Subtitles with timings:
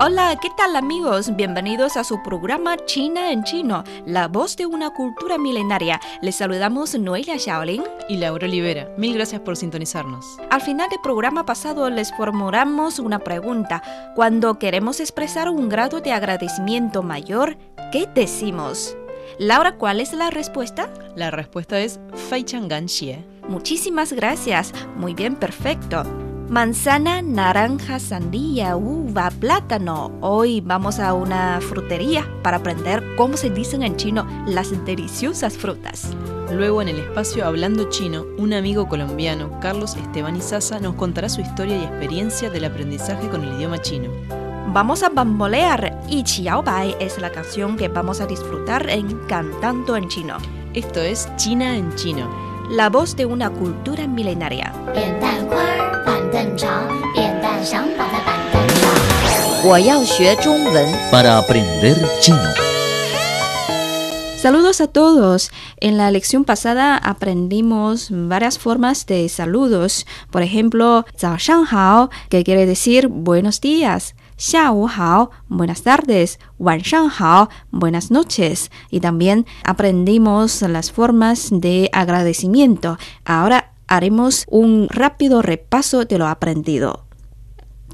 [0.00, 1.34] Hola, ¿qué tal amigos?
[1.34, 6.00] Bienvenidos a su programa China en Chino, la voz de una cultura milenaria.
[6.22, 7.82] Les saludamos Noelia Shaolin.
[8.08, 8.88] y Laura Olivera.
[8.96, 10.24] Mil gracias por sintonizarnos.
[10.50, 14.12] Al final del programa pasado les formulamos una pregunta.
[14.14, 17.56] Cuando queremos expresar un grado de agradecimiento mayor,
[17.90, 18.96] ¿qué decimos?
[19.40, 20.88] Laura, ¿cuál es la respuesta?
[21.16, 21.98] La respuesta es
[22.30, 22.70] Fei Chang.
[23.48, 24.72] Muchísimas gracias.
[24.96, 26.04] Muy bien, perfecto.
[26.48, 30.10] Manzana, naranja, sandía, uva, plátano.
[30.22, 36.08] Hoy vamos a una frutería para aprender cómo se dicen en chino las deliciosas frutas.
[36.50, 41.42] Luego, en el espacio Hablando Chino, un amigo colombiano, Carlos Esteban Izaza, nos contará su
[41.42, 44.08] historia y experiencia del aprendizaje con el idioma chino.
[44.68, 49.96] Vamos a bambolear y Qiao Bai es la canción que vamos a disfrutar en Cantando
[49.96, 50.38] en Chino.
[50.72, 52.26] Esto es China en Chino.
[52.70, 54.72] La voz de una cultura milenaria.
[56.37, 59.65] 扁担宽儿板凳长，扁担想绑在板凳上。
[59.65, 60.85] 我要学中文。
[61.11, 62.53] Para aprender chino.
[64.37, 65.49] Saludos a todos.
[65.79, 70.05] En la lección pasada aprendimos varias formas de saludos.
[70.29, 74.13] Por ejemplo, 早上好, que quiere decir buenos días.
[74.37, 76.37] 下午好, buenas tardes.
[76.59, 78.69] 晚上好, buenas noches.
[78.91, 82.97] Y también aprendimos las formas de agradecimiento.
[83.25, 87.06] Ahora haremos un rápido repaso de lo aprendido.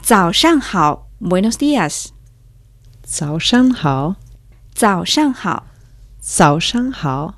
[0.05, 2.12] Zao shan hao, buenos días.
[3.06, 4.17] Zao shan hao.
[4.77, 5.62] Zao shan hao.
[6.20, 7.34] Zao shan hao.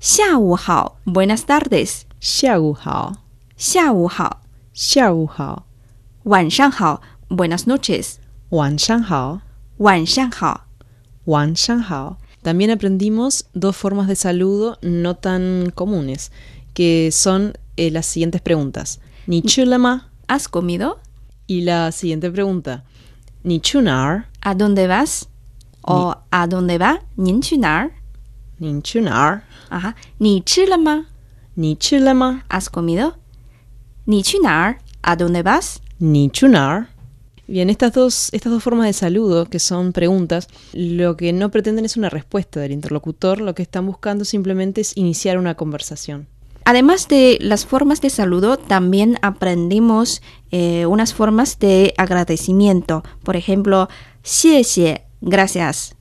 [0.00, 0.36] Xia
[0.66, 2.06] hao, buenas tardes.
[2.20, 3.12] Xia wu hao.
[3.56, 4.40] Xia wu hao.
[4.74, 5.64] Xia hao.
[6.24, 8.18] Wan shan hao, buenas noches.
[8.50, 9.42] Wan shan hao.
[9.78, 10.60] Wan shan hao.
[11.24, 12.18] Wan shan hao.
[12.42, 16.32] También aprendimos dos formas de saludo no tan comunes,
[16.74, 19.00] que son eh, las siguientes preguntas.
[19.26, 20.10] Nichulama.
[20.28, 21.00] ¿Has comido?
[21.46, 22.84] Y la siguiente pregunta.
[23.42, 24.28] Nichunar.
[24.40, 25.28] ¿A dónde vas?
[25.82, 27.02] ¿O ni, a dónde va?
[27.16, 27.92] Ninchunar.
[28.58, 29.44] Ninchunar.
[29.68, 29.96] Ajá.
[30.18, 31.08] Nichulama.
[31.56, 32.44] Nichulama.
[32.48, 33.16] ¿Has comido?
[34.06, 34.78] Nichunar.
[35.02, 35.82] ¿A dónde vas?
[35.98, 36.88] Nichunar.
[37.48, 41.84] Bien, estas dos, estas dos formas de saludo, que son preguntas, lo que no pretenden
[41.84, 46.28] es una respuesta del interlocutor, lo que están buscando simplemente es iniciar una conversación.
[46.64, 53.02] Además de las formas de saludo, también aprendimos eh, unas formas de agradecimiento.
[53.24, 53.88] Por ejemplo,
[54.22, 55.96] xie xie, gracias.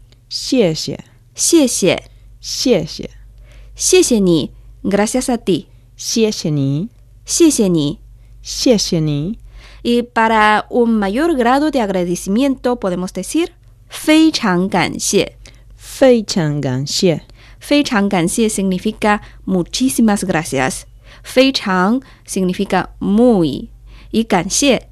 [4.83, 5.67] Gracias a ti.
[5.95, 6.31] Xie
[9.83, 13.53] Y para un mayor grado de agradecimiento podemos decir,
[13.87, 14.69] fei chang
[14.99, 15.37] xie.
[15.75, 17.23] Fei chang xie
[17.60, 20.82] 非常感谢 significa muchísimas gracias.
[21.22, 23.68] 非常 significa muy.
[24.10, 24.88] Y 感谢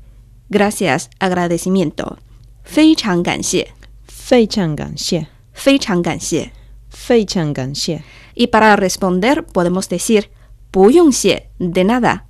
[0.51, 2.17] gracias, agradecimiento.
[2.65, 3.69] 非常感谢,
[4.07, 6.51] 非常感谢，非常感谢.
[6.91, 8.03] 非常感谢。
[8.35, 10.25] Y para responder podemos decir
[10.71, 12.21] 不用谢 de nada.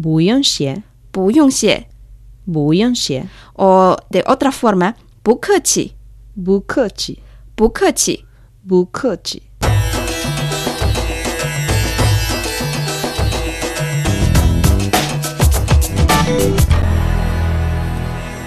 [0.00, 1.86] 不用谢，不用谢.
[2.50, 5.92] 不用谢， O de otra forma 不客气,
[6.44, 7.20] 不客气，
[7.54, 8.24] 不客气.
[8.66, 9.42] 不客气。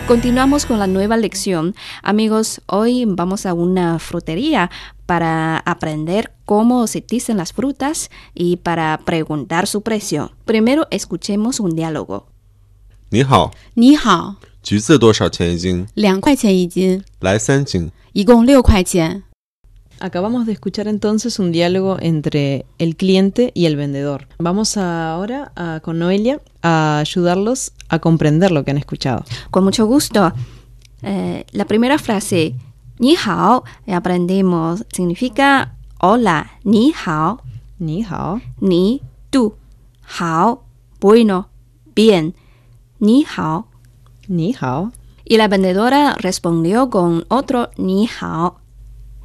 [0.08, 1.76] Continuamos con la nueva lección.
[2.02, 4.70] Amigos, hoy vamos a una frutería
[5.06, 10.34] para aprender cómo se dicen las frutas y para preguntar su precio.
[10.46, 12.28] Primero escuchemos un diálogo.
[13.10, 15.88] 你好，你好，橘子多少钱一斤？
[15.94, 17.92] 两块钱一斤，来三斤。
[18.12, 19.24] 一共六块钱。
[20.01, 24.29] Acabamos de escuchar entonces un diálogo entre el cliente y el vendedor.
[24.39, 29.25] Vamos ahora a- con Noelia a ayudarlos a comprender lo que han escuchado.
[29.51, 30.33] Con mucho gusto.
[31.03, 32.55] Eh, la primera frase,
[32.99, 37.41] ni hao, eh, aprendimos, significa hola, ni hao,
[37.81, 39.55] Ni hao, ni, tú,
[40.19, 40.65] hao,
[41.01, 41.49] bueno,
[41.95, 42.35] bien,
[42.99, 43.67] ni hao.
[44.27, 44.91] ni hao,
[45.25, 48.59] Y la vendedora respondió con otro ni hao.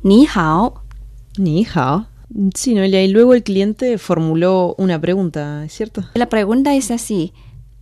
[0.02, 0.82] Ni hao.
[1.38, 2.06] ni hao.
[2.54, 6.04] Sí, Noelia, y luego el cliente formuló una pregunta, ¿es cierto?
[6.14, 7.32] La pregunta es así.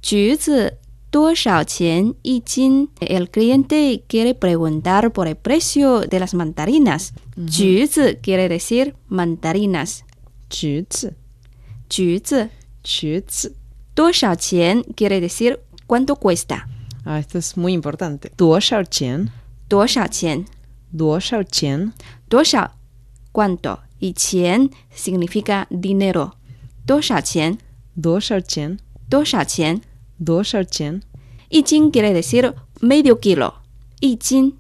[0.03, 0.79] 橘子
[1.11, 2.91] 多少钱一斤?
[3.01, 7.13] El cliente quiere preguntar por el precio de las mandarinas.
[7.51, 10.05] 橘子 quiere decir mandarinas.
[10.49, 11.15] 橘子，
[11.89, 12.51] 橘子
[12.85, 13.53] 橘子。
[13.95, 15.59] 多少钱 quiere decir
[15.89, 16.69] cuánto cuesta.
[17.05, 18.31] Ah, esto es muy importante.
[18.37, 19.31] 多少钱？
[19.69, 20.45] 多少钱?
[20.97, 21.93] 多少钱？
[22.29, 22.73] 多少
[23.33, 26.33] cuánto y 钱 significa dinero.
[26.87, 27.59] 多少钱?
[28.01, 28.79] 多少钱？
[29.09, 29.81] 多少钱?
[30.25, 31.03] 多少钱？
[31.49, 33.55] 一斤 quiere decir medio kilo.
[34.01, 34.55] 一斤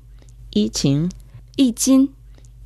[0.51, 1.11] 一斤，
[1.57, 2.13] 一斤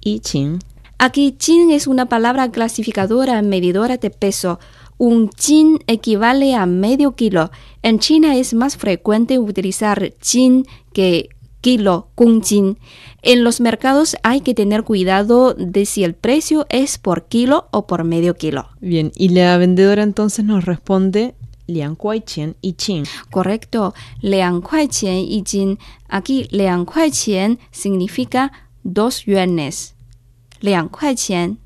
[0.00, 0.60] 一斤。
[0.98, 4.58] Aquí jin es una palabra clasificadora medidora de peso.
[4.98, 7.50] Un jin equivale a medio kilo.
[7.82, 11.30] En China es más frecuente utilizar jin que
[11.65, 12.77] kilo, kungjin.
[13.23, 17.87] En los mercados hay que tener cuidado de si el precio es por kilo o
[17.87, 18.67] por medio kilo.
[18.81, 21.33] Bien, y la vendedora entonces nos responde
[21.65, 23.05] liang qian y qin.
[23.31, 25.79] Correcto, liang qian y qin.
[26.07, 28.51] Aquí liang qian significa
[28.83, 29.95] dos yuanes.
[30.61, 31.57] Liang qian.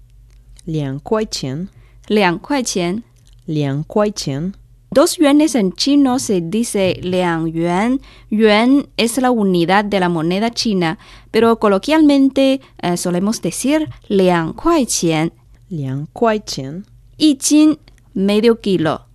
[0.66, 1.69] Liang qian.
[2.07, 3.04] Liang qian.
[3.48, 4.56] Liang qian.
[4.92, 8.02] Dos yuanes en chino se dice liang yuan.
[8.32, 10.98] Yuan es la unidad de la moneda china,
[11.30, 15.32] pero coloquialmente eh, solemos decir liang kuai qian.
[15.70, 16.86] Liang kuai qian.
[17.18, 17.78] Y qin,
[18.16, 19.06] medio kilo.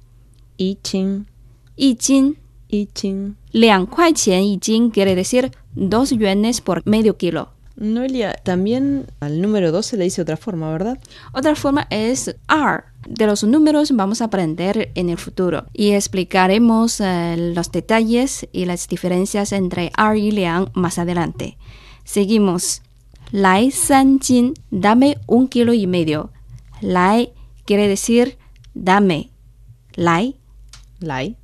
[0.56, 1.26] Y qin.
[1.76, 2.36] Y qin.
[2.68, 3.36] Y qin.
[3.50, 7.53] Liang kuai qian y qin quiere decir dos yuanes por medio kilo.
[7.76, 10.98] Noelia, también al número 2 se le dice otra forma, ¿verdad?
[11.32, 12.84] Otra forma es R.
[13.06, 18.64] De los números vamos a aprender en el futuro y explicaremos eh, los detalles y
[18.64, 21.58] las diferencias entre R y Liang más adelante.
[22.04, 22.82] Seguimos.
[23.32, 26.30] Lai san jin, dame un kilo y medio.
[26.80, 27.32] Lai
[27.64, 28.38] quiere decir
[28.74, 29.30] dame.
[29.94, 30.36] Lai,
[31.00, 31.36] Lai,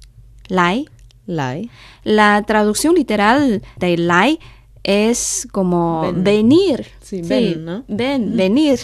[0.49, 0.87] lai.
[1.27, 1.71] lai.
[2.05, 4.39] La traducción literal de lai
[4.85, 6.25] es como Ven.
[6.25, 6.87] venir.
[7.03, 7.85] Sí, ven, ¿no?
[7.89, 8.79] Ven, venir.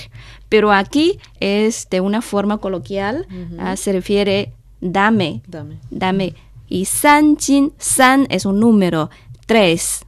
[0.49, 3.27] Pero aquí es de una forma coloquial,
[3.59, 5.79] ah, se refiere dame, Dame.
[5.91, 6.35] dame.
[6.69, 9.11] Y san jin, san es un número,
[9.47, 10.05] tres.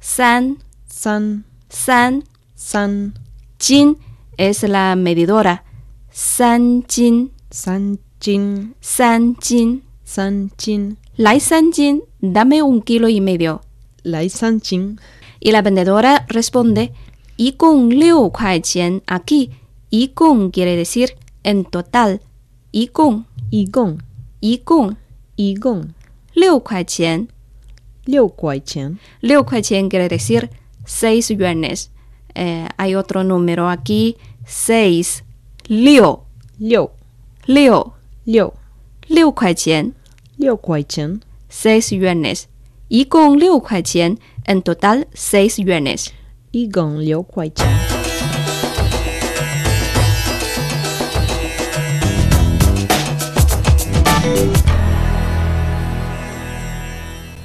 [0.00, 2.24] San, San, san,
[2.54, 3.12] san,
[3.58, 3.98] jin
[4.38, 5.64] es la medidora.
[6.10, 9.82] San jin, san jin, san jin.
[10.04, 10.96] san jin.
[11.16, 13.60] Lai san jin, dame un kilo y medio.
[14.04, 14.98] Lai san jin.
[15.46, 16.92] Y la vendedora responde,
[17.36, 19.52] y con liu kuai qian aquí.
[19.90, 21.14] Y con quiere decir
[21.44, 22.20] en total.
[22.72, 23.26] Y con.
[23.52, 24.02] Y con.
[24.40, 24.98] Y con.
[25.36, 25.94] Y con.
[26.34, 27.28] Liu kuai qian.
[28.06, 28.98] Liu kuai qian.
[29.20, 30.50] Liu kuai qian quiere decir
[30.84, 31.92] seis yuanes.
[32.34, 34.16] Eh, hay otro número aquí.
[34.44, 35.22] Seis.
[35.68, 36.22] Liu.
[36.58, 36.90] Liu.
[37.46, 37.92] Liu.
[38.24, 38.52] Liu.
[39.08, 39.94] Liu kuai qian.
[40.38, 41.22] Liu kuai qian.
[41.48, 42.48] Seis yuanes.
[42.89, 46.11] Y con liu kuai qian, en total seis yuanes.
[46.51, 47.65] 一共六块钱。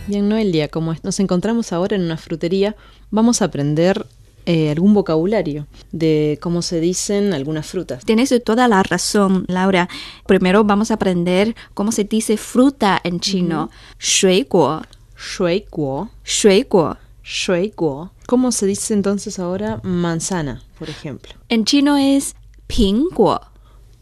[0.09, 2.75] Bien, Noelia, como nos encontramos ahora en una frutería,
[3.11, 4.07] vamos a aprender
[4.45, 8.05] eh, algún vocabulario de cómo se dicen algunas frutas.
[8.05, 9.89] Tienes toda la razón, Laura.
[10.27, 13.71] Primero vamos a aprender cómo se dice fruta en chino.
[13.99, 14.83] 水果,
[15.22, 16.10] Shui guo.
[16.26, 16.98] Shui guo.
[17.24, 18.12] Shui guo.
[18.28, 21.34] ¿Cómo se dice entonces ahora manzana, por ejemplo?
[21.48, 22.36] En chino es
[22.66, 23.40] ping guo.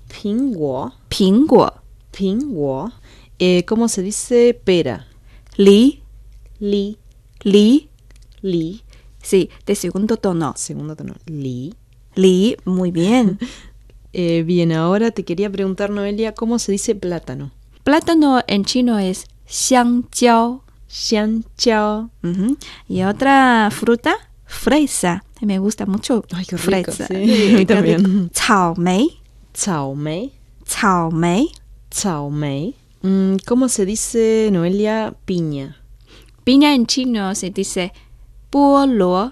[0.07, 0.93] Ping guo.
[1.09, 1.73] Ping guo.
[2.11, 2.93] Ping guo.
[3.37, 5.07] Eh, ¿Cómo se dice pera?
[5.57, 6.01] Li.
[6.59, 6.97] Li.
[7.43, 7.89] Li.
[8.41, 8.81] Li.
[9.21, 10.53] Sí, de segundo tono.
[10.55, 11.15] Segundo tono.
[11.25, 11.75] Li.
[12.15, 13.37] Li, muy bien.
[14.11, 17.51] Eh, bien, ahora te quería preguntar, Noelia, ¿cómo se dice plátano?
[17.83, 22.09] Plátano en chino es xiangjiao xianqiao.
[22.23, 22.55] Uh.
[22.87, 24.15] Y otra fruta,
[24.45, 25.23] fresa.
[25.41, 26.25] Me gusta mucho.
[26.33, 27.07] Ay, qué fresa.
[27.07, 28.03] Sí, también.
[28.03, 28.33] Rico.
[28.33, 29.21] Chao mei.
[29.53, 30.33] Chao mei.
[30.65, 31.49] Chao mei.
[31.89, 32.75] Chao mei.
[33.01, 35.77] Mm, ¿Cómo se dice, Noelia, piña?
[36.43, 37.93] Piña en chino se dice
[38.49, 39.31] polo.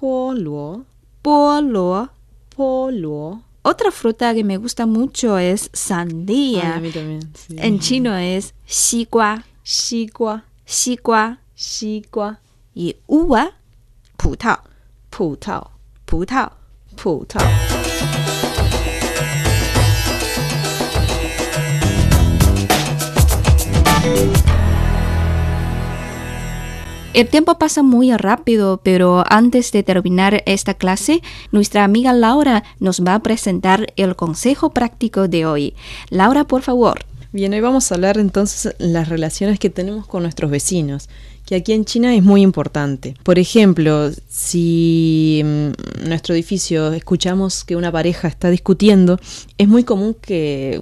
[0.00, 0.84] Polo.
[1.22, 2.10] Polo.
[2.56, 3.42] Polo.
[3.62, 6.76] Otra fruta que me gusta mucho es sandía.
[6.76, 7.20] A mí también.
[7.50, 9.44] En chino es xigua.
[9.64, 10.44] Xigua.
[10.65, 12.37] 西瓜,西瓜.西瓜,
[12.73, 13.51] Y uva,
[14.15, 14.57] 葡萄,
[15.09, 15.67] 葡萄,
[16.05, 16.49] 葡萄.
[16.95, 17.41] 葡萄.
[27.13, 33.03] El tiempo pasa muy rápido, pero antes de terminar esta clase, nuestra amiga Laura nos
[33.03, 35.75] va a presentar el consejo práctico de hoy.
[36.09, 37.05] Laura, por favor.
[37.36, 41.10] Bien, hoy vamos a hablar entonces las relaciones que tenemos con nuestros vecinos,
[41.44, 43.14] que aquí en China es muy importante.
[43.24, 45.74] Por ejemplo, si en
[46.08, 49.20] nuestro edificio escuchamos que una pareja está discutiendo,
[49.58, 50.80] es muy común que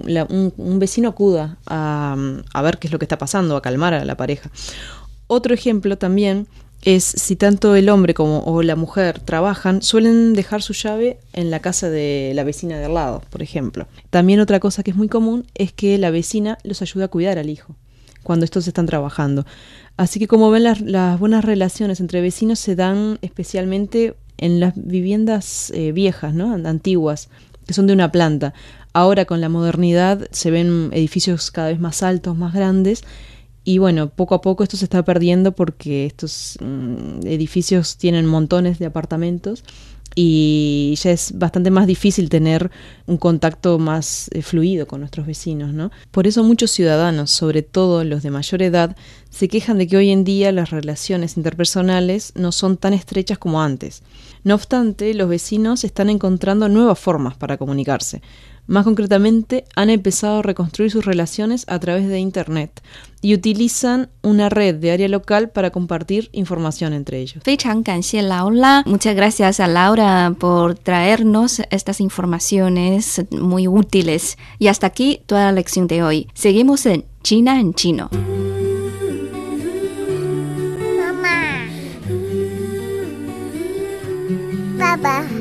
[0.56, 2.16] un, vecino acuda a,
[2.52, 4.48] a ver qué es lo que está pasando, a calmar a la pareja.
[5.26, 6.46] Otro ejemplo también
[6.84, 11.50] es si tanto el hombre como o la mujer trabajan, suelen dejar su llave en
[11.50, 13.86] la casa de la vecina de al lado, por ejemplo.
[14.10, 17.38] También otra cosa que es muy común es que la vecina los ayuda a cuidar
[17.38, 17.74] al hijo
[18.22, 19.46] cuando estos están trabajando.
[19.96, 25.70] Así que como ven las, buenas relaciones entre vecinos se dan especialmente en las viviendas
[25.74, 26.52] eh, viejas, ¿no?
[26.52, 27.28] antiguas,
[27.66, 28.52] que son de una planta.
[28.92, 33.04] Ahora con la modernidad se ven edificios cada vez más altos, más grandes,
[33.64, 38.78] y bueno, poco a poco esto se está perdiendo porque estos mm, edificios tienen montones
[38.78, 39.64] de apartamentos
[40.14, 42.70] y ya es bastante más difícil tener
[43.06, 45.90] un contacto más eh, fluido con nuestros vecinos, ¿no?
[46.10, 48.96] Por eso muchos ciudadanos, sobre todo los de mayor edad,
[49.30, 53.60] se quejan de que hoy en día las relaciones interpersonales no son tan estrechas como
[53.60, 54.02] antes.
[54.44, 58.22] No obstante, los vecinos están encontrando nuevas formas para comunicarse.
[58.66, 62.82] Más concretamente, han empezado a reconstruir sus relaciones a través de Internet
[63.20, 67.42] y utilizan una red de área local para compartir información entre ellos.
[68.86, 74.38] Muchas gracias a Laura por traernos estas informaciones muy útiles.
[74.58, 76.28] Y hasta aquí toda la lección de hoy.
[76.34, 78.08] Seguimos en China en chino.
[80.98, 81.66] Mamá.
[84.78, 85.33] Papá.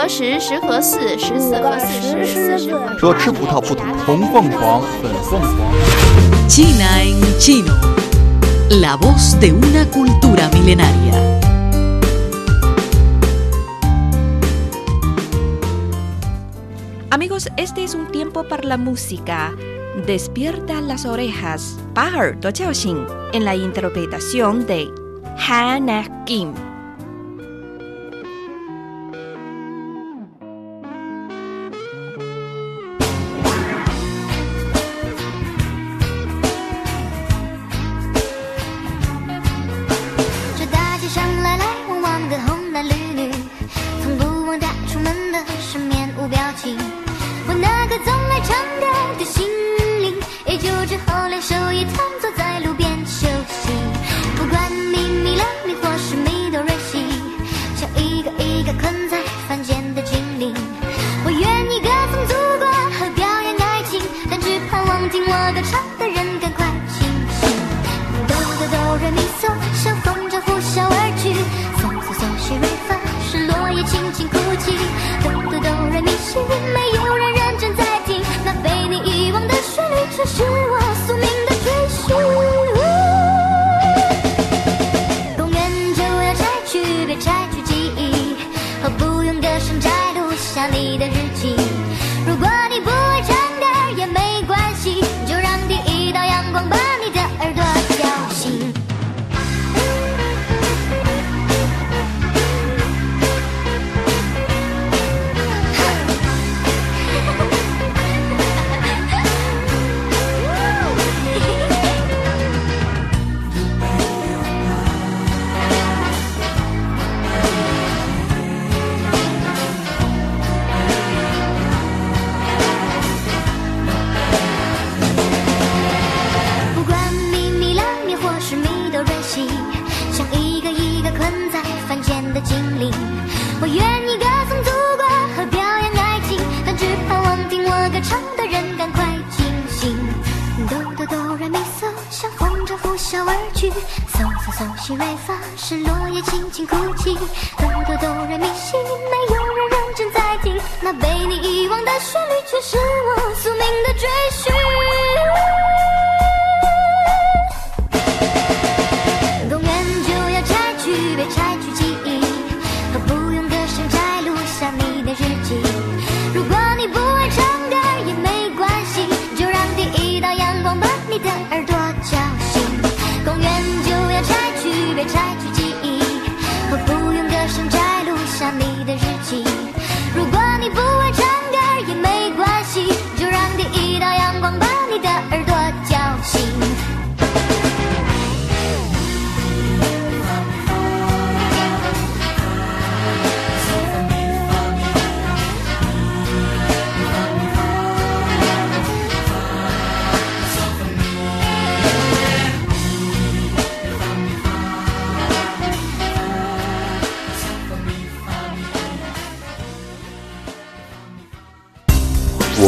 [0.00, 6.48] 合十，十合四，十四合四，十四十合说吃葡萄不吐红凤凰，粉凤凰。
[6.48, 7.74] China en chino.
[8.70, 11.40] La voz de una cultura milenaria.
[17.10, 19.52] Amigos, este es un tiempo para la música.
[20.06, 21.76] Despierta las orejas.
[21.92, 22.32] Pájaro
[22.72, 24.88] Xin en la interpretación de
[25.46, 26.54] Hannah Kim.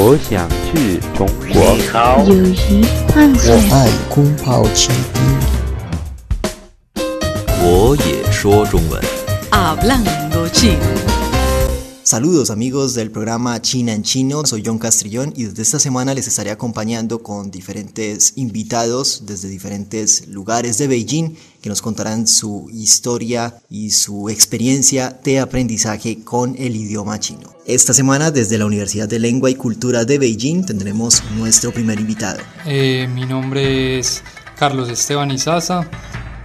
[0.06, 1.56] 我想去中国。
[2.28, 3.56] 友谊万岁！
[3.56, 5.18] 我爱宫保鸡丁。
[7.62, 9.02] 我也说中文。
[9.50, 11.03] Hablando chino.
[12.14, 16.28] Saludos amigos del programa China en Chino, soy John Castrillón y desde esta semana les
[16.28, 23.56] estaré acompañando con diferentes invitados desde diferentes lugares de Beijing que nos contarán su historia
[23.68, 27.52] y su experiencia de aprendizaje con el idioma chino.
[27.66, 32.42] Esta semana desde la Universidad de Lengua y Cultura de Beijing tendremos nuestro primer invitado.
[32.68, 34.22] Eh, mi nombre es
[34.56, 35.90] Carlos Esteban Izaza,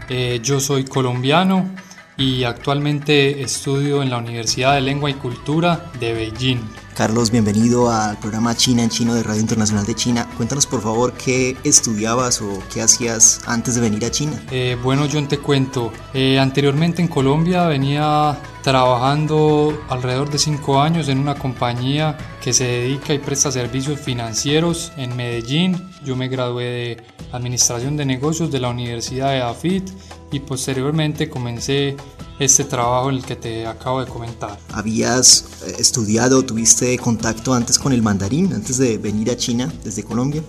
[0.09, 1.71] eh, yo soy colombiano
[2.19, 6.59] y actualmente estudio en la Universidad de Lengua y Cultura de Beijing.
[6.97, 10.29] Carlos, bienvenido al programa China en Chino de Radio Internacional de China.
[10.37, 14.33] Cuéntanos por favor qué estudiabas o qué hacías antes de venir a China.
[14.51, 15.93] Eh, bueno, John, te cuento.
[16.13, 22.65] Eh, anteriormente en Colombia venía trabajando alrededor de cinco años en una compañía que se
[22.65, 25.88] dedica y presta servicios financieros en Medellín.
[26.05, 26.97] Yo me gradué de
[27.33, 29.89] Administración de Negocios de la Universidad de AFIT
[30.33, 31.97] y posteriormente comencé
[32.39, 34.59] este trabajo en el que te acabo de comentar.
[34.73, 40.43] ¿Habías estudiado, tuviste contacto antes con el mandarín, antes de venir a China desde Colombia?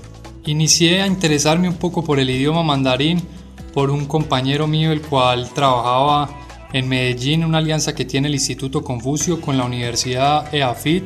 [0.46, 3.22] Inicié a interesarme un poco por el idioma mandarín
[3.74, 6.30] por un compañero mío el cual trabajaba
[6.74, 11.04] en Medellín, una alianza que tiene el Instituto Confucio con la Universidad EAFIT,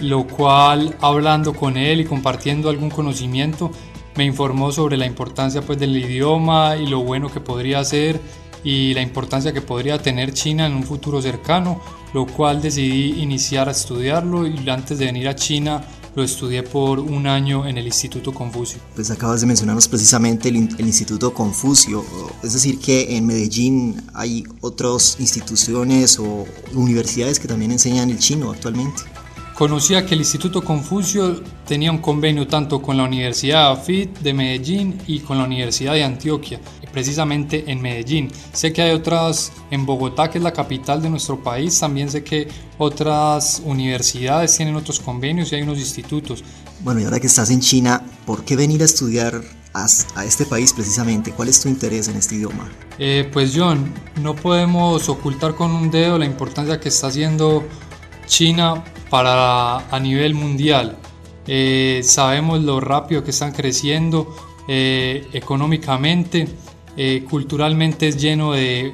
[0.00, 3.70] lo cual hablando con él y compartiendo algún conocimiento
[4.16, 8.20] me informó sobre la importancia pues del idioma y lo bueno que podría ser
[8.64, 11.80] y la importancia que podría tener China en un futuro cercano,
[12.12, 15.84] lo cual decidí iniciar a estudiarlo y antes de venir a China
[16.16, 18.80] lo estudié por un año en el Instituto Confucio.
[18.94, 22.02] Pues acabas de mencionarnos precisamente el, el, Instituto Confucio,
[22.42, 28.50] es decir, que en Medellín hay otras instituciones o universidades que también enseñan el chino
[28.50, 29.02] actualmente.
[29.56, 34.98] Conocía que el Instituto Confucio tenía un convenio tanto con la Universidad AFIT de Medellín
[35.06, 36.60] y con la Universidad de Antioquia,
[36.92, 38.30] precisamente en Medellín.
[38.52, 42.22] Sé que hay otras en Bogotá, que es la capital de nuestro país, también sé
[42.22, 46.44] que otras universidades tienen otros convenios y hay unos institutos.
[46.80, 49.40] Bueno, y ahora que estás en China, ¿por qué venir a estudiar
[49.72, 49.86] a,
[50.26, 51.32] este país precisamente?
[51.32, 52.70] ¿Cuál es tu interés en este idioma?
[52.98, 53.90] Eh, pues John,
[54.20, 57.66] no podemos ocultar con un dedo la importancia que está haciendo
[58.26, 60.96] China para a nivel mundial.
[61.46, 64.34] Eh, sabemos lo rápido que están creciendo
[64.68, 66.48] eh, económicamente,
[66.96, 68.92] eh, culturalmente es lleno de,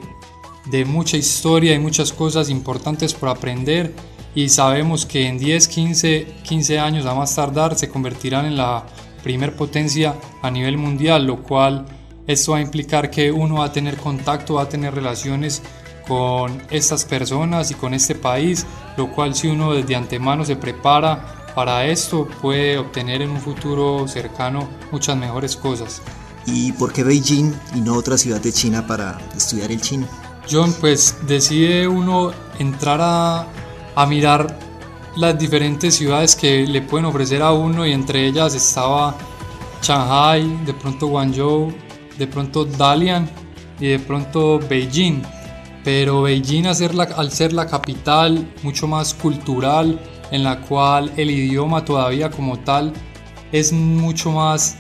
[0.67, 3.95] de, mucha historia y muchas cosas importantes por aprender
[4.35, 8.85] y sabemos que en 10, 15, 15 años a más tardar se convertirán en la
[9.23, 11.87] primer potencia a nivel mundial, lo cual
[12.27, 15.63] esto va a implicar que uno va a tener contacto, va a tener relaciones
[16.07, 21.43] con estas personas y con este país, lo cual si uno desde antemano se prepara
[21.55, 26.01] para esto puede obtener en un futuro cercano muchas mejores cosas.
[26.47, 30.07] ¿Y por qué Beijing y no otra ciudad de China para estudiar el chino?
[30.51, 33.47] John, pues decide uno entrar a,
[33.95, 34.59] a mirar
[35.17, 39.15] las diferentes ciudades que le pueden ofrecer a uno y entre ellas estaba
[39.83, 41.73] Shanghai, de pronto Guangzhou,
[42.19, 43.29] de pronto Dalian
[43.79, 45.23] y de pronto Beijing
[45.85, 49.99] pero Beijing al ser, la, al ser la capital mucho más cultural,
[50.31, 52.93] en la cual el idioma todavía como tal
[53.53, 54.77] es mucho más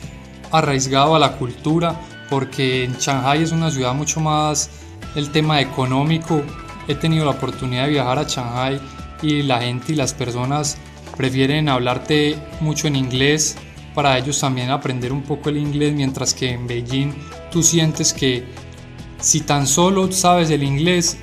[0.51, 4.71] arraigado a la cultura, porque en Shanghai es una ciudad mucho más
[5.15, 6.43] el tema económico.
[6.89, 8.81] He tenido la oportunidad de viajar a Shanghai
[9.23, 10.79] y la gente y las personas
[11.17, 13.57] prefieren hablarte mucho en inglés
[13.95, 17.13] para ellos también aprender un poco el inglés, mientras que en Beijing
[17.51, 18.45] tú sientes que
[19.23, 21.17] si tan solo sabes el inglés,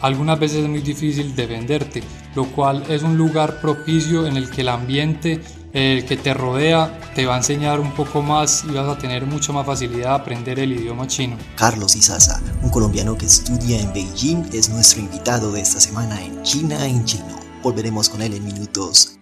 [0.00, 2.02] algunas veces es muy difícil defenderte,
[2.34, 5.40] lo cual es un lugar propicio en el que el ambiente
[5.72, 9.52] que te rodea te va a enseñar un poco más y vas a tener mucha
[9.52, 11.36] más facilidad de aprender el idioma chino.
[11.54, 16.42] Carlos Izaza, un colombiano que estudia en Beijing, es nuestro invitado de esta semana en
[16.42, 17.38] China en Chino.
[17.62, 19.18] Volveremos con él en minutos.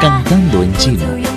[0.00, 1.29] Cantando en chino.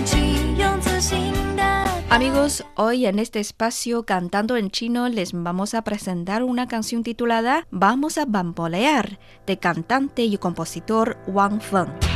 [2.14, 7.66] Amigos, hoy en este espacio Cantando en Chino les vamos a presentar una canción titulada
[7.72, 12.13] Vamos a bambolear de cantante y compositor Wang Feng.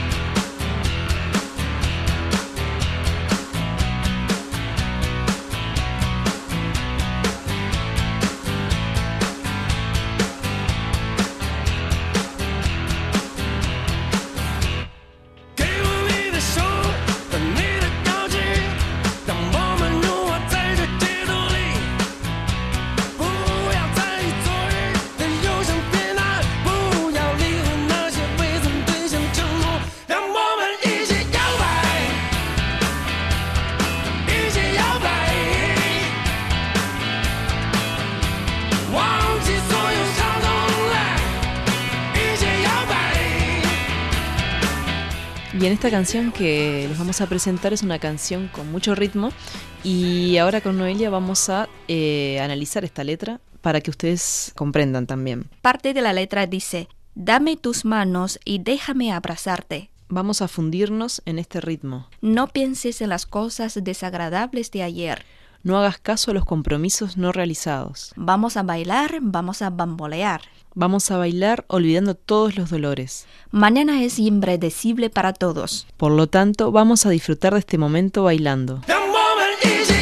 [45.60, 49.32] Bien, esta canción que les vamos a presentar es una canción con mucho ritmo
[49.84, 55.50] y ahora con Noelia vamos a eh, analizar esta letra para que ustedes comprendan también.
[55.63, 59.89] Parte de la letra dice, dame tus manos y déjame abrazarte.
[60.10, 62.08] Vamos a fundirnos en este ritmo.
[62.22, 65.26] No pienses en las cosas desagradables de ayer.
[65.67, 68.13] No hagas caso a los compromisos no realizados.
[68.15, 70.39] Vamos a bailar, vamos a bambolear.
[70.75, 73.25] Vamos a bailar olvidando todos los dolores.
[73.51, 75.86] Mañana es impredecible para todos.
[75.97, 78.80] Por lo tanto, vamos a disfrutar de este momento bailando.
[78.88, 79.96] 让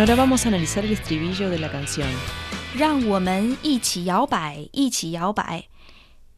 [0.00, 2.08] ahora vamos a analizar el estribillo de la canción.
[2.76, 5.64] 让我们一起摇摆，一起摇摆，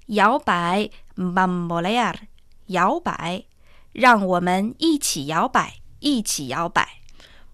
[0.06, 2.14] 摇摆 bambolear，
[2.66, 3.44] 摇摆，
[3.92, 6.86] 让我们一起摇摆，一起摇摆，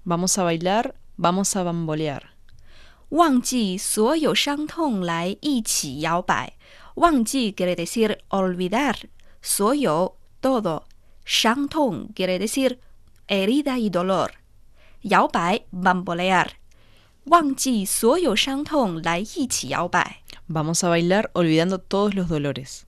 [0.05, 2.20] Vamos a bailar, vamos a bambolear.
[3.11, 6.55] 忘记所有伤痛来一起摇摆。
[6.96, 8.96] 忘记 quiere decir olvidar，
[9.40, 10.83] 所有 todo，
[11.24, 12.79] 伤痛 quiere decir
[13.29, 14.31] herida y dolor，
[15.03, 16.48] 摇摆 bambolear，
[17.24, 20.22] 忘记所有伤痛来一起摇摆。
[20.48, 22.81] Vamos a bailar olvidando todos los dolores.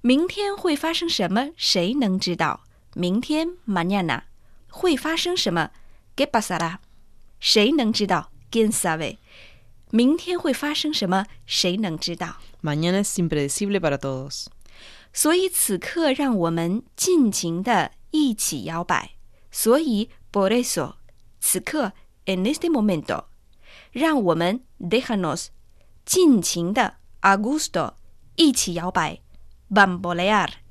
[0.00, 1.50] 明天会发生什么？
[1.56, 2.60] 谁能知道？
[2.94, 4.22] 明天 mañana
[4.68, 6.78] 会发生什么？¿Qué pasará？
[7.40, 9.18] 谁能知道？¿Quién sabe？
[9.90, 11.26] 明天会发生什么？
[11.46, 12.36] 谁能知道？
[12.62, 14.46] Mañana es impredecible para todos.
[15.12, 19.12] 所以此刻让我们尽情的一起摇摆。
[19.50, 20.94] 所以 por eso
[21.46, 21.92] 此刻
[22.26, 23.24] en este momento
[23.92, 25.48] 让我们 déjanos
[26.04, 27.94] 尽情的 a gusto
[28.36, 29.20] 一起摇摆
[29.70, 30.62] bambolear。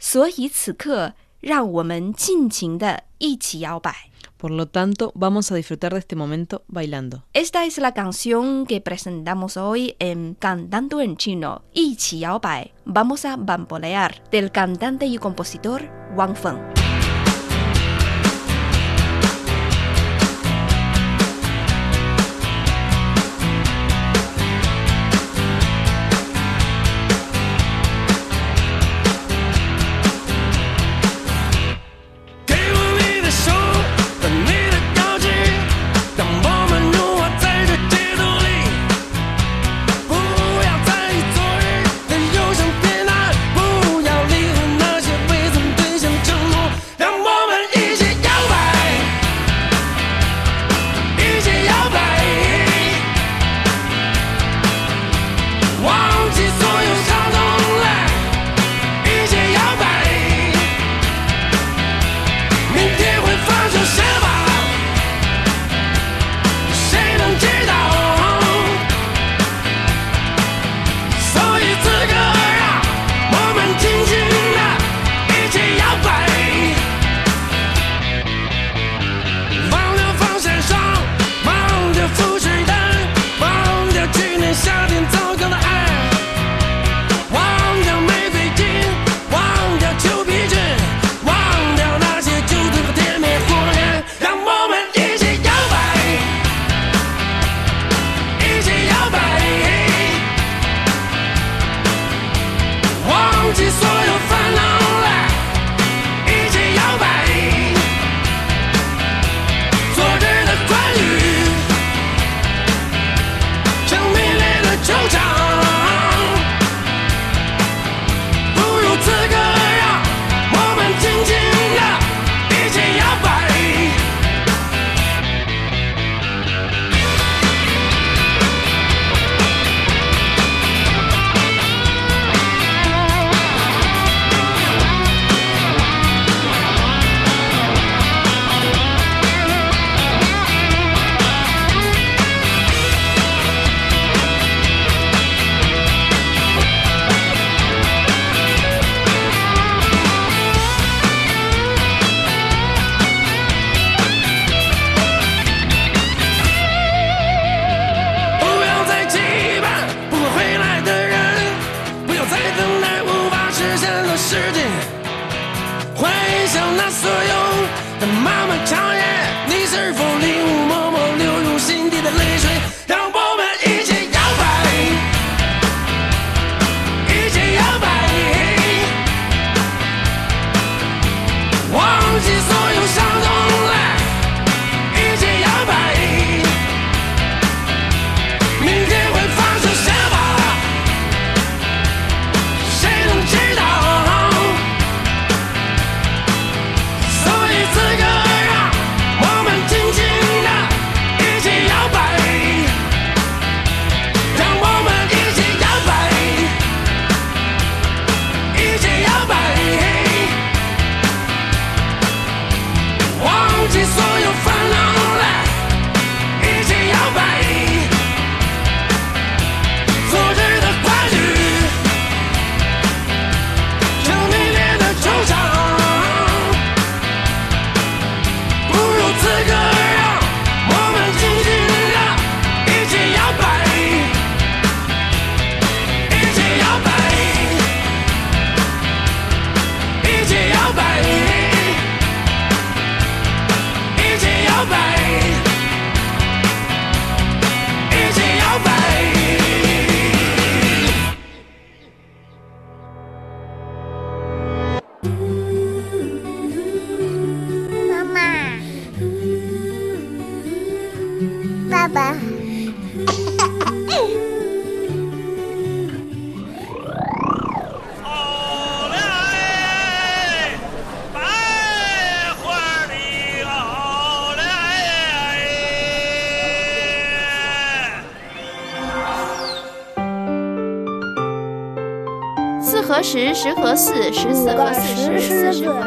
[0.00, 4.10] 所以此刻让我们尽情的一起摇摆。
[4.38, 7.24] Por lo tanto, vamos a disfrutar de este momento bailando.
[7.34, 14.22] Esta es la canción que presentamos hoy en Cantando en Chino, 一起摇摆 Vamos a bambolear,
[14.30, 15.82] del cantante y compositor
[16.16, 16.83] Wang Feng.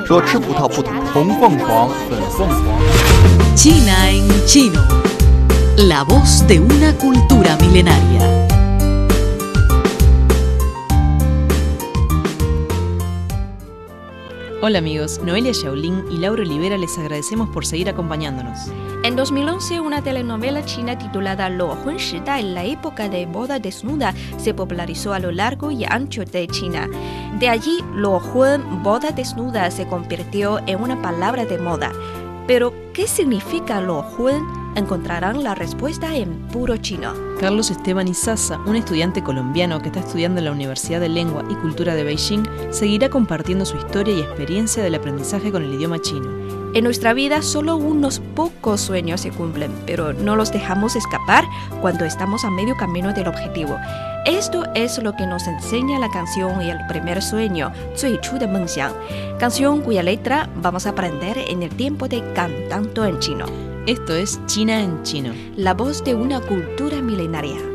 [0.08, 3.56] 说吃葡萄不吐红凤凰，粉凤凰。
[3.56, 4.82] China en chino.
[5.78, 8.37] La voz de una cultura milenaria.
[14.69, 18.71] Hola amigos, Noelia Shaolin y Laura Olivera les agradecemos por seguir acompañándonos.
[19.03, 24.53] En 2011, una telenovela china titulada Lo Hun Shidai, la época de boda desnuda, se
[24.53, 26.87] popularizó a lo largo y ancho de China.
[27.39, 31.91] De allí, Lo Hun, boda desnuda, se convirtió en una palabra de moda.
[32.47, 34.68] Pero, ¿qué significa Lo Hun?
[34.79, 37.13] encontrarán la respuesta en puro chino.
[37.41, 41.55] Carlos Esteban Izaza, un estudiante colombiano que está estudiando en la Universidad de Lengua y
[41.55, 46.49] Cultura de Beijing, seguirá compartiendo su historia y experiencia del aprendizaje con el idioma chino.
[46.75, 51.45] En nuestra vida solo unos pocos sueños se cumplen, pero no los dejamos escapar
[51.81, 53.79] cuando estamos a medio camino del objetivo.
[54.27, 58.47] Esto es lo que nos enseña la canción y el primer sueño, Zui Chu de
[58.47, 58.93] Mengxiang,
[59.39, 63.68] canción cuya letra vamos a aprender en el tiempo de cantando en chino.
[63.89, 65.33] Esto es China en chino.
[65.57, 67.68] La voz de una cultura milenaria.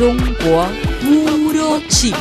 [0.00, 0.66] 中国
[1.02, 2.16] Puro chino.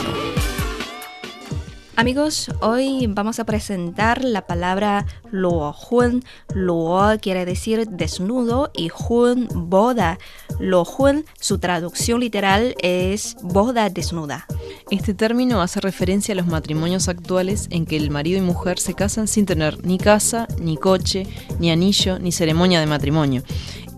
[1.95, 6.23] Amigos, hoy vamos a presentar la palabra luo hun.
[6.53, 10.17] Luo quiere decir desnudo y hun boda.
[10.59, 14.45] Luo hun, su traducción literal es boda desnuda.
[14.91, 18.93] Este término hace referencia a los matrimonios actuales en que el marido y mujer se
[18.93, 21.27] casan sin tener ni casa, ni coche,
[21.59, 23.43] ni anillo, ni ceremonia de matrimonio.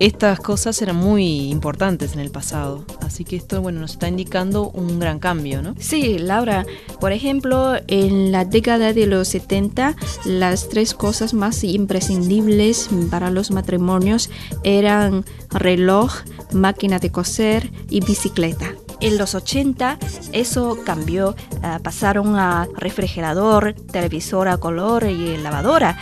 [0.02, 4.72] Estas cosas eran muy importantes en el pasado, así que esto bueno, nos está indicando
[4.72, 5.76] un gran cambio, ¿no?
[5.78, 6.66] Sí, Laura.
[7.00, 13.52] Por ejemplo, en la década de los 70, las tres cosas más imprescindibles para los
[13.52, 14.32] matrimonios
[14.64, 16.12] eran reloj,
[16.52, 18.74] máquina de coser y bicicleta.
[19.02, 20.00] En los 80
[20.32, 25.96] eso cambió, uh, pasaron a refrigerador, televisor a color y lavadora.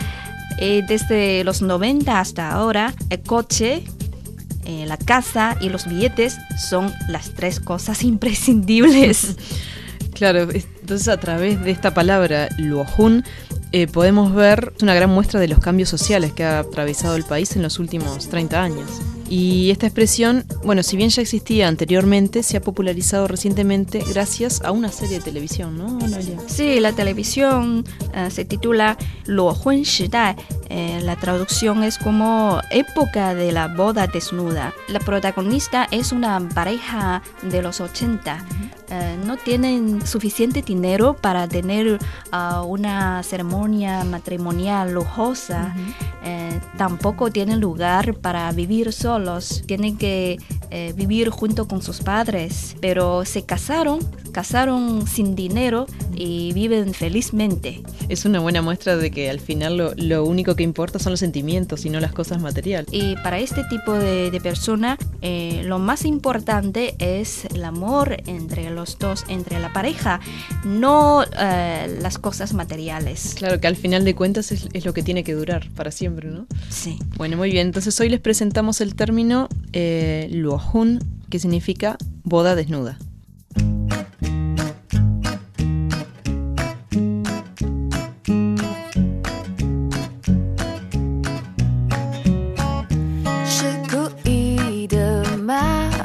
[0.58, 3.84] Eh, desde los 90 hasta ahora, el coche,
[4.66, 9.36] eh, la casa y los billetes son las tres cosas imprescindibles.
[10.14, 13.24] claro, entonces a través de esta palabra, luojun,
[13.72, 17.54] eh, podemos ver una gran muestra de los cambios sociales que ha atravesado el país
[17.56, 18.90] en los últimos 30 años.
[19.30, 24.72] Y esta expresión, bueno, si bien ya existía anteriormente, se ha popularizado recientemente gracias a
[24.72, 26.36] una serie de televisión, ¿no, Noelia?
[26.48, 30.34] Sí, la televisión uh, se titula Luo Hun Shidai.
[30.68, 34.74] Eh, la traducción es como época de la boda desnuda.
[34.88, 38.34] La protagonista es una pareja de los 80.
[38.34, 38.79] Uh,
[39.24, 41.98] no tienen suficiente dinero para tener
[42.32, 45.74] uh, una ceremonia matrimonial lujosa.
[45.74, 46.60] Uh -huh.
[46.76, 49.62] tampoco tienen lugar para vivir solos.
[49.66, 50.38] Tienen que
[50.70, 52.76] eh, vivir junto con sus padres.
[52.80, 53.98] Pero se casaron,
[54.32, 57.82] casaron sin dinero y viven felizmente.
[58.08, 61.20] Es una buena muestra de que al final lo, lo único que importa son los
[61.20, 62.88] sentimientos y no las cosas materiales.
[62.92, 68.70] Y para este tipo de, de persona, eh, lo más importante es el amor entre
[68.70, 70.20] los dos, entre la pareja,
[70.64, 73.34] no eh, las cosas materiales.
[73.36, 76.28] Claro, que al final de cuentas es, es, lo que tiene que durar para siempre,
[76.28, 76.46] ¿no?
[76.68, 76.98] Sí.
[77.16, 77.68] Bueno, muy bien.
[77.68, 82.98] Entonces hoy les presentamos el término eh, luohun, que significa boda desnuda.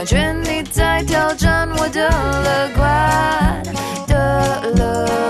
[0.00, 3.62] 感觉你在挑战我的乐观
[4.06, 5.29] 的乐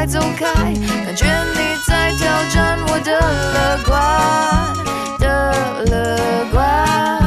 [0.00, 0.46] 快走开！
[1.04, 3.20] 感觉你在挑战我的
[3.52, 3.90] 乐观
[5.18, 5.52] 的
[5.90, 6.16] 乐
[6.50, 7.19] 观。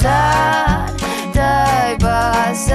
[0.00, 0.86] 散
[1.34, 2.74] 带把伞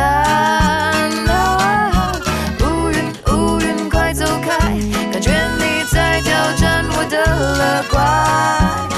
[1.28, 2.14] 啊
[2.60, 4.60] 乌云乌云快走开
[5.12, 8.95] 感觉你在挑战我的乐观。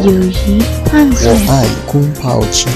[0.00, 1.30] 友谊万岁！
[1.30, 2.66] 我爱空抛弃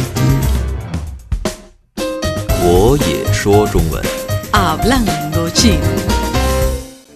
[2.62, 4.04] 我也说中文。
[4.52, 5.80] Hablando chino.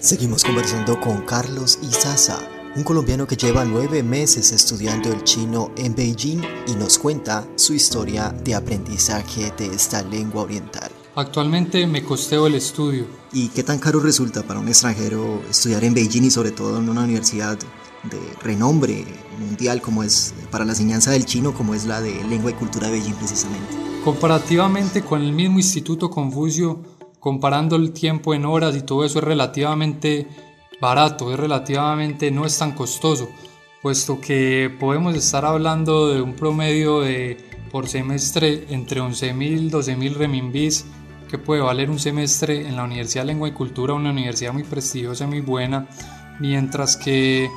[0.01, 2.39] Seguimos conversando con Carlos Izaza,
[2.77, 7.75] un colombiano que lleva nueve meses estudiando el chino en Beijing y nos cuenta su
[7.75, 10.91] historia de aprendizaje de esta lengua oriental.
[11.15, 13.07] Actualmente me costeo el estudio.
[13.35, 16.89] ¿Y qué tan caro resulta para un extranjero estudiar en Beijing y sobre todo en
[16.89, 17.59] una universidad
[18.04, 19.06] de renombre
[19.40, 22.88] mundial como es para la enseñanza del chino como es la de lengua y cultura
[22.88, 23.76] de Beijing precisamente?
[24.04, 26.82] Comparativamente con el mismo Instituto Confucio,
[27.20, 30.28] comparando el tiempo en horas y todo eso es relativamente
[30.80, 33.30] barato, es relativamente no es tan costoso,
[33.82, 37.38] puesto que podemos estar hablando de un promedio de
[37.72, 40.86] por semestre entre 11.000 y 12.000 renminbis
[41.30, 44.64] que puede valer un semestre en la Universidad de Lengua y Cultura, una universidad muy
[44.64, 45.88] prestigiosa muy buena,
[46.40, 47.50] mientras que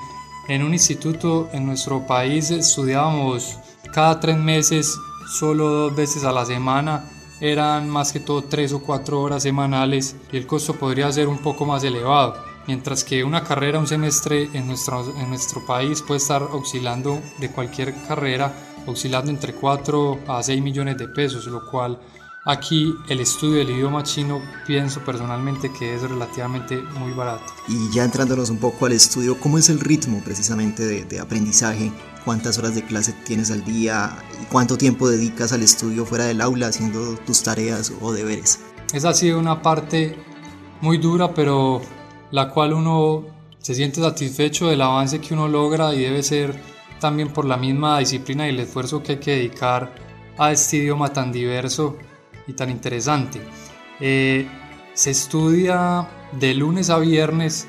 [0.49, 3.59] en un instituto en nuestro país estudiábamos
[3.93, 7.09] cada tres meses, solo dos veces a la semana,
[7.41, 11.39] eran más que todo tres o cuatro horas semanales y el costo podría ser un
[11.39, 12.37] poco más elevado,
[12.67, 17.51] mientras que una carrera, un semestre en nuestro, en nuestro país puede estar oscilando de
[17.51, 18.53] cualquier carrera,
[18.87, 21.99] oscilando entre 4 a 6 millones de pesos, lo cual
[22.45, 27.45] aquí el estudio del idioma chino pienso personalmente que es relativamente muy barato.
[27.69, 31.93] Y ya entrándonos un poco al estudio, ¿cómo es el ritmo precisamente de, de aprendizaje?
[32.25, 34.17] ¿Cuántas horas de clase tienes al día?
[34.41, 38.61] ¿Y cuánto tiempo dedicas al estudio fuera del aula haciendo tus tareas o deberes?
[38.93, 40.17] Esa ha sido una parte
[40.81, 41.81] muy dura, pero
[42.31, 43.25] la cual uno
[43.59, 46.61] se siente satisfecho del avance que uno logra y debe ser
[47.01, 49.95] también por la misma disciplina y el esfuerzo que hay que dedicar
[50.39, 51.97] a este idioma tan diverso
[52.47, 53.41] y tan interesante.
[54.01, 54.49] Eh,
[54.95, 57.69] se estudia de lunes a viernes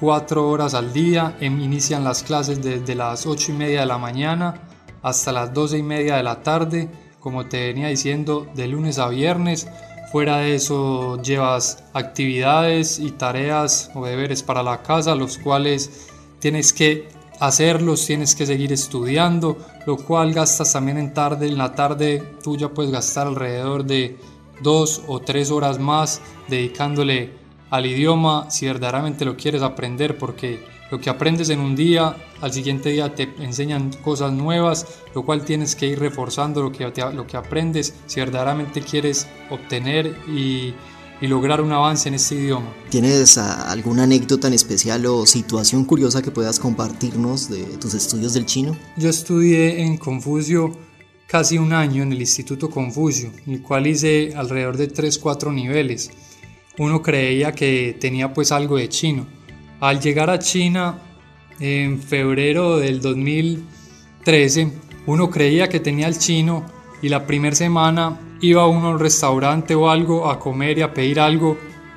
[0.00, 3.98] cuatro horas al día, em- inician las clases desde las ocho y media de la
[3.98, 4.54] mañana
[5.02, 6.88] hasta las doce y media de la tarde,
[7.20, 9.68] como te venía diciendo, de lunes a viernes.
[10.10, 16.08] Fuera de eso llevas actividades y tareas o deberes para la casa, los cuales
[16.38, 17.08] tienes que
[17.42, 22.56] hacerlos, tienes que seguir estudiando, lo cual gastas también en tarde, en la tarde tú
[22.56, 24.16] ya puedes gastar alrededor de
[24.62, 27.30] dos o tres horas más dedicándole
[27.70, 32.52] al idioma si verdaderamente lo quieres aprender porque lo que aprendes en un día al
[32.52, 37.26] siguiente día te enseñan cosas nuevas lo cual tienes que ir reforzando lo que, lo
[37.26, 40.74] que aprendes si verdaderamente quieres obtener y,
[41.22, 45.84] y lograr un avance en este idioma ¿Tienes ah, alguna anécdota en especial o situación
[45.84, 48.76] curiosa que puedas compartirnos de tus estudios del chino?
[48.96, 50.76] Yo estudié en Confucio
[51.28, 56.10] casi un año en el Instituto Confucio, el cual hice alrededor de 3-4 niveles.
[56.78, 59.26] Uno creía que tenía pues algo de chino.
[59.80, 60.98] Al llegar a China
[61.60, 64.72] en febrero del 2013,
[65.06, 66.66] uno creía que tenía el chino
[67.00, 70.92] y la primera semana iba uno a un restaurante o algo a comer y a
[70.92, 71.56] pedir algo,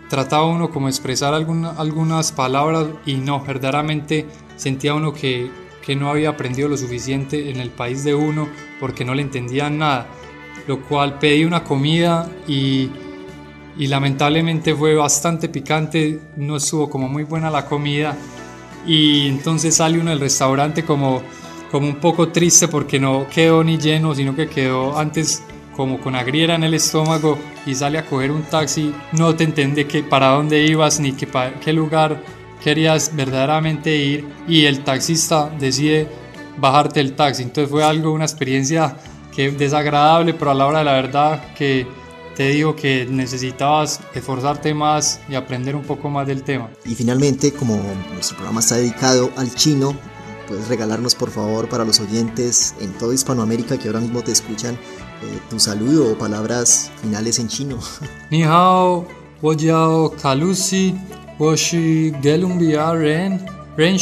[0.10, 4.26] trataba uno como expresar alguna- algunas palabras y no, verdaderamente
[4.56, 5.50] sentía uno que,
[5.84, 8.48] que no había aprendido lo suficiente en el país de uno
[8.80, 10.08] porque no le entendían nada,
[10.68, 12.89] lo cual pedí una comida y,
[13.78, 18.16] y lamentablemente fue bastante picante, no estuvo como muy buena la comida
[18.86, 21.24] y entonces sale uno del restaurante como,
[21.72, 25.43] como un poco triste porque no quedó ni lleno, sino que quedó antes
[25.76, 29.88] como con agriera en el estómago y sale a coger un taxi, no te entiende
[29.88, 32.23] que para dónde ibas ni para qué lugar
[32.63, 36.07] querías verdaderamente ir y el taxista decide
[36.57, 37.43] bajarte el taxi.
[37.43, 38.95] Entonces fue algo, una experiencia
[39.36, 41.86] que desagradable, pero a la hora de la verdad que
[42.36, 46.69] te digo que necesitabas esforzarte más y aprender un poco más del tema.
[46.86, 47.82] Y finalmente, como
[48.13, 49.95] nuestro programa está dedicado al chino,
[50.48, 54.78] puedes regalarnos por favor para los oyentes en toda Hispanoamérica que ahora mismo te escuchan
[55.50, 57.80] tu saludo o palabras finales en chino.
[58.32, 59.08] Ni hao,
[59.41, 60.96] wo jiao kalusi,
[61.39, 63.46] wo shi gelumbia ren,
[63.78, 63.98] ren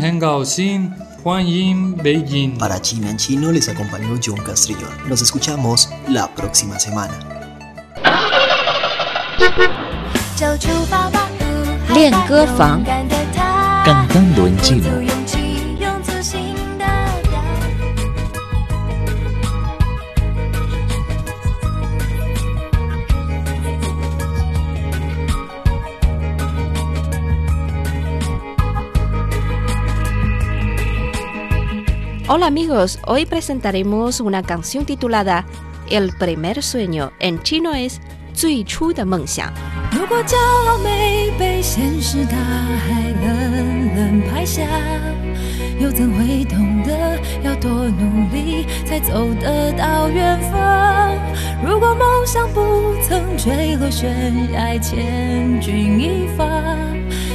[0.00, 2.58] hengao sin, Juan Yin Beijing.
[2.58, 4.90] Para China en Chino les acompañó John Castrillón.
[5.08, 7.14] Nos escuchamos la próxima semana.
[13.84, 15.01] Cantando en chino.
[32.31, 35.45] Hola amigos, hoy presentaremos una canción titulada
[35.89, 37.11] El primer sueño.
[37.19, 37.99] En chino es
[38.33, 39.51] 最初的梦想。
[39.91, 44.63] 如果骄傲没被现实大海冷冷拍下，
[45.79, 51.15] 又怎会懂得要多努力才走得到远方？
[51.63, 56.45] 如果梦想不曾坠落悬崖，千钧一发，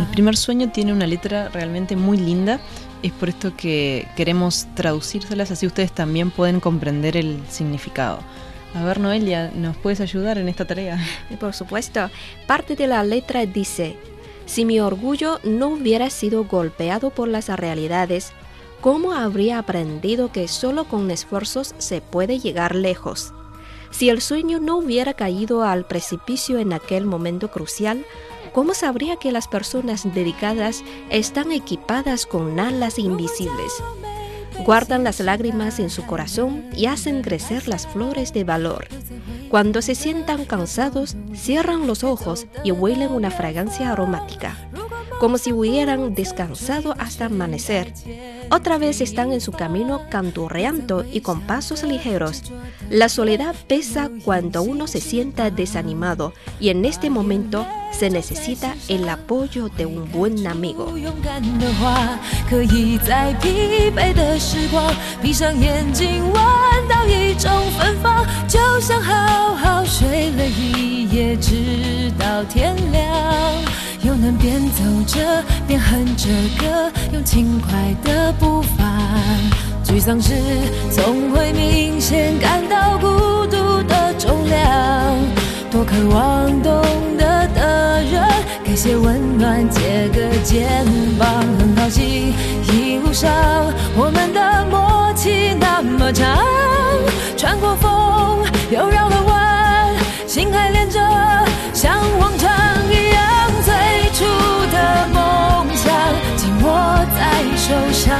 [0.00, 2.58] El primer sueño tiene una letra realmente muy linda.
[3.02, 8.20] Es por esto que queremos traducírselas así ustedes también pueden comprender el significado.
[8.74, 10.98] A ver, Noelia, ¿nos puedes ayudar en esta tarea?
[11.38, 12.08] Por supuesto,
[12.46, 13.98] parte de la letra dice,
[14.46, 18.32] si mi orgullo no hubiera sido golpeado por las realidades,
[18.80, 23.34] ¿cómo habría aprendido que solo con esfuerzos se puede llegar lejos?
[23.90, 28.06] Si el sueño no hubiera caído al precipicio en aquel momento crucial,
[28.52, 33.72] ¿cómo sabría que las personas dedicadas están equipadas con alas invisibles?
[34.64, 38.88] guardan las lágrimas en su corazón y hacen crecer las flores de valor.
[39.48, 44.56] Cuando se sientan cansados, cierran los ojos y huelen una fragancia aromática,
[45.18, 47.92] como si hubieran descansado hasta amanecer.
[48.52, 52.42] Otra vez están en su camino canturreando y con pasos ligeros.
[52.90, 59.08] La soledad pesa cuando uno se sienta desanimado y en este momento se necesita el
[59.08, 60.92] apoyo de un buen amigo.
[74.02, 76.28] 又能边走着边哼着
[76.58, 78.84] 歌，用轻快的步伐。
[79.84, 80.32] 沮丧时
[80.90, 85.16] 总会明显感到孤独的重量，
[85.70, 86.82] 多渴望懂
[87.18, 88.22] 得的人
[88.64, 90.86] 给些温暖，借个肩
[91.18, 91.28] 膀。
[91.58, 92.32] 很高兴
[92.72, 93.30] 一路上
[93.96, 96.38] 我们的默契那么长，
[97.36, 99.94] 穿过风又绕了弯，
[100.26, 101.00] 心还连着，
[101.74, 102.00] 像
[107.69, 108.17] 在手上。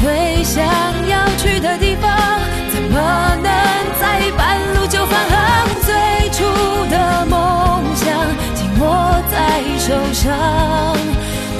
[0.00, 0.64] 最想
[1.06, 2.10] 要去的地方，
[2.72, 3.52] 怎么能
[4.00, 5.68] 在半路就返航？
[5.82, 6.42] 最初
[6.90, 8.08] 的梦想
[8.54, 10.96] 紧握在手上，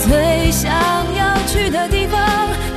[0.04, 0.72] 最想
[1.14, 2.20] 要去的地方，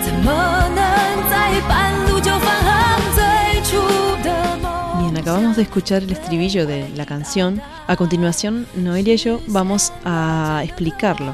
[0.03, 2.99] 怎么能在半路就返航？
[3.15, 3.77] 最初
[4.23, 5.01] 的梦。
[5.01, 7.61] Bien, acabamos de escuchar el estribillo de la canción.
[7.87, 11.33] A continuación, Noelia y yo vamos a explicarlo.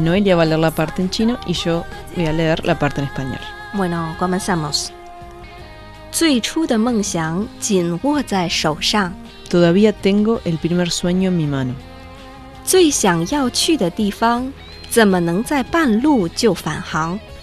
[0.00, 1.84] Noelia va a leer la parte en chino y yo
[2.14, 3.40] voy a leer la parte en español.
[3.74, 4.92] Bueno, comenzamos.
[9.48, 11.74] Todavía tengo el primer sueño en mi mano.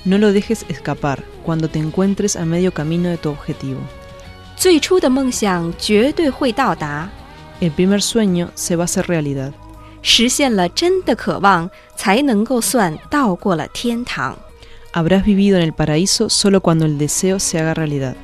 [0.03, 3.79] No lo dejes escapar cuando te encuentres a medio camino de tu objetivo.
[7.61, 9.53] El primer sueño se va a hacer realidad.
[10.04, 14.36] 实现了真的渴望，才能够算到过了天堂。
[14.92, 18.16] Habrás vivido en el paraíso solo cuando el deseo se haga realidad.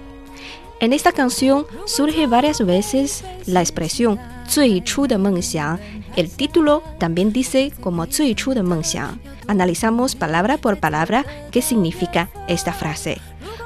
[0.80, 5.78] En esta canción surge varias veces la expresión 最初的梦想.
[6.16, 9.18] El título también dice como 最初的梦想.
[9.47, 13.20] Analizamos palabra por palabra qué significa esta frase.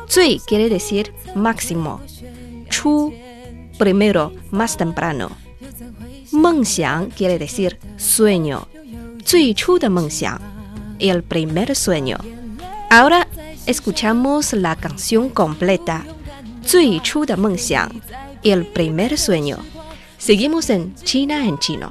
[0.07, 2.01] 最 quiere decir máximo.
[2.69, 3.13] 初
[3.79, 5.31] primero, más temprano.
[6.33, 8.67] 梦想 quiere decir sueño.
[9.25, 10.41] 最初的梦想
[10.99, 12.19] el primer sueño.
[12.91, 13.27] Ahora
[13.67, 16.03] escuchamos la canción completa
[16.63, 17.91] 最初的梦想
[18.43, 19.59] El primer sueño.
[20.19, 21.91] Seguimos en China en chino.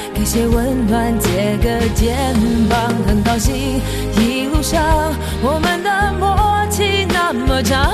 [0.33, 2.33] 些温暖，借个肩
[2.69, 3.81] 膀，很高兴
[4.15, 4.81] 一路上
[5.43, 7.91] 我们的默契那么长，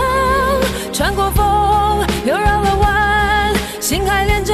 [0.94, 4.54] 穿过风又绕了弯，心还连着，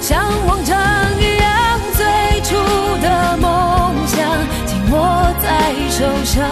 [0.00, 0.78] 像往常
[1.18, 2.54] 一样，最初
[3.02, 4.22] 的梦想
[4.64, 6.46] 紧握在手上，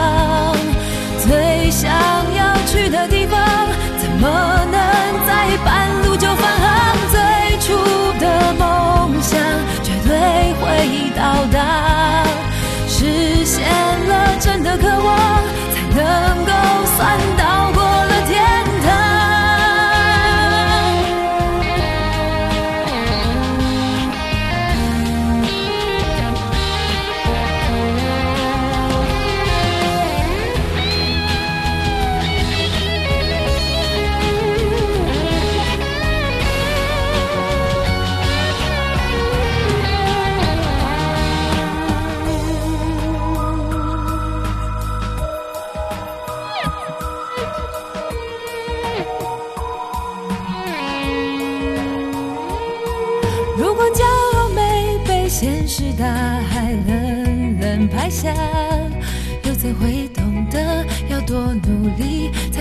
[1.21, 1.89] 最想
[2.35, 3.39] 要去的地方，
[3.97, 4.29] 怎么
[4.73, 4.77] 能
[5.25, 6.17] 在半路
[10.79, 12.23] 会到达，
[12.87, 13.61] 实现
[14.09, 15.19] 了真的渴望，
[15.75, 16.53] 才能够
[16.97, 17.58] 算到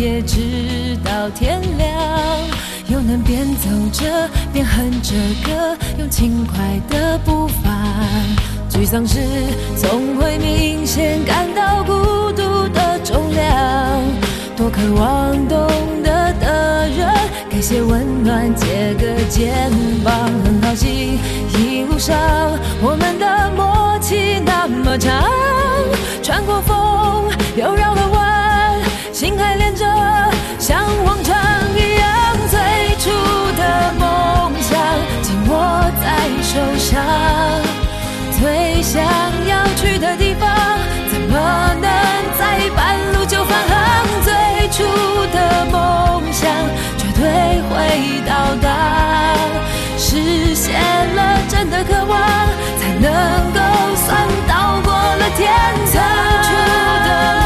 [0.00, 1.90] 夜，直到天亮，
[2.88, 5.12] 又能边走着边哼着
[5.44, 7.70] 歌，用轻快的步伐。
[8.70, 9.18] 沮丧时
[9.76, 11.92] 总会明显感到孤
[12.32, 14.02] 独的重量，
[14.56, 15.68] 多渴望懂
[16.02, 17.06] 得的人。
[17.50, 19.70] 给些温暖，借个肩
[20.02, 21.18] 膀，很高兴
[21.58, 22.16] 一路上
[22.80, 25.28] 我们的默契那么长，
[26.22, 28.09] 穿过风又绕了
[36.52, 37.00] 受伤，
[38.32, 39.00] 最想
[39.46, 40.50] 要去的地方，
[41.08, 41.38] 怎么
[41.80, 41.88] 能
[42.36, 44.04] 在半路就返航？
[44.24, 44.34] 最
[44.70, 44.82] 初
[45.32, 46.50] 的梦想。
[46.98, 47.22] 绝对
[47.70, 48.68] 会到达，
[49.96, 50.74] 实现
[51.14, 52.18] 了真的渴望，
[52.80, 53.60] 才能够
[53.94, 55.48] 算到过了天
[55.92, 56.02] 堂。
[56.42, 56.50] 最初
[57.06, 57.39] 的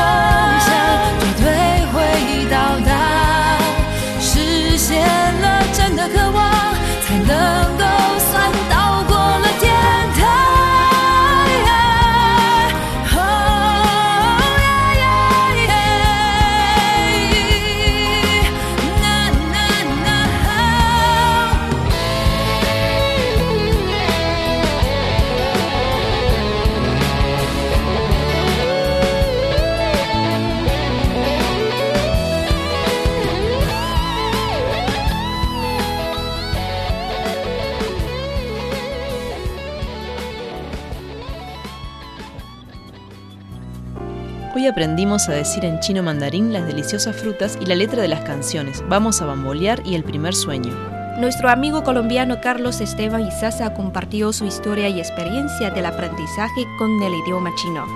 [44.75, 48.83] aprendimos a decir en chino mandarín las deliciosas frutas y la letra de las canciones.
[48.89, 50.75] Vamos a bambolear y el primer sueño.
[51.21, 57.15] Nuestro amigo colombiano Carlos Esteban Izaza compartió su historia y experiencia del aprendizaje con el
[57.15, 57.87] idioma chino.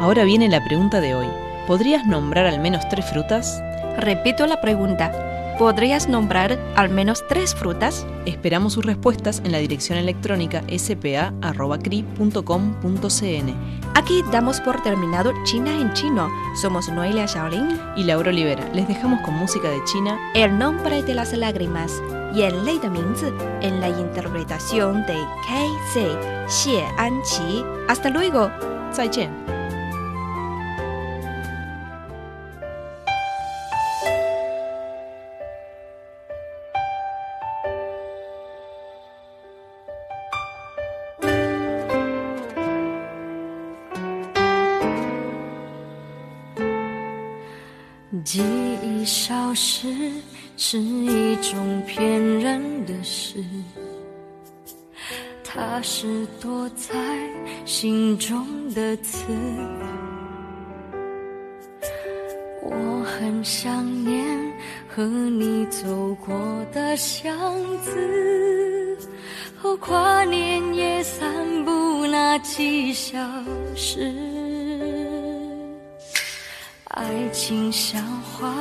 [0.00, 1.28] Ahora viene la pregunta de hoy.
[1.68, 3.62] ¿Podrías nombrar al menos tres frutas?
[3.96, 5.12] Repito la pregunta.
[5.58, 8.06] ¿Podrías nombrar al menos tres frutas?
[8.26, 11.34] Esperamos sus respuestas en la dirección electrónica spa.cri.com.cn.
[13.94, 16.28] Aquí damos por terminado China en chino.
[16.60, 18.68] Somos Noelia Shaolin y Laura Olivera.
[18.72, 20.18] Les dejamos con música de China.
[20.34, 22.02] El nombre de las lágrimas.
[22.34, 23.26] Yan Lei de Mingzi
[23.62, 25.14] en la interpretación de
[25.46, 27.64] KZ Xie Anqi.
[27.88, 28.50] Hasta luego.
[28.94, 29.53] 再见。
[49.54, 50.10] 消失
[50.56, 53.36] 是一种骗人的事，
[55.44, 56.92] 它是躲在
[57.64, 58.44] 心中
[58.74, 59.26] 的刺。
[62.62, 64.26] 我很想念
[64.88, 66.36] 和你走过
[66.72, 67.32] 的巷
[67.78, 68.98] 子，
[69.56, 73.16] 和跨年夜散步那几小
[73.76, 74.12] 时。
[76.86, 78.52] 爱情像花，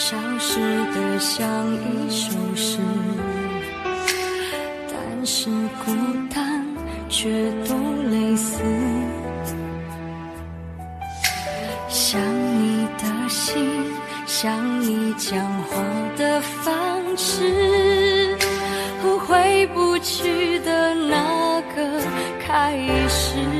[0.00, 0.58] 消失
[0.94, 2.78] 的像一首诗，
[4.88, 5.50] 但是
[5.84, 5.92] 孤
[6.34, 6.64] 单
[7.10, 7.28] 却
[7.68, 7.74] 都
[8.08, 8.62] 类似。
[11.86, 13.70] 想你的心，
[14.24, 15.76] 想你讲话
[16.16, 16.74] 的方
[17.14, 18.38] 式，
[19.02, 22.00] 和回不去的那个
[22.40, 22.74] 开
[23.06, 23.59] 始。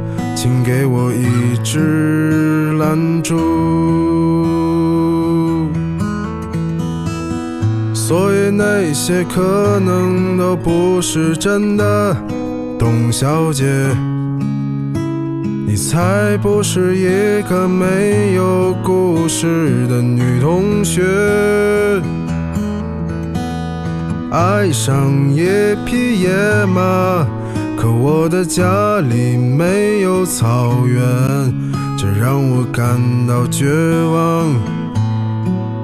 [0.43, 3.37] 请给我一支蜡烛。
[7.93, 12.17] 所以那些可能都不是真的，
[12.79, 13.65] 董小姐，
[15.67, 21.03] 你才不是一个没有故事的女同学。
[24.31, 25.45] 爱上一
[25.85, 26.31] 匹野
[26.65, 27.27] 马，
[27.81, 31.01] 可我的家里没有草原，
[31.97, 33.65] 这让我感到绝
[34.05, 34.53] 望。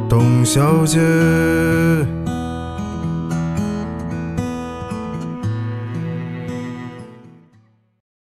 [0.07, 0.99] 董小姐。